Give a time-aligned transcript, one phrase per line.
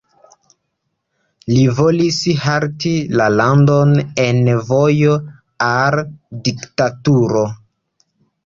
[1.51, 3.93] Li volis halti la landon
[4.25, 5.19] en vojo
[5.69, 6.03] al
[6.49, 7.49] diktaturo.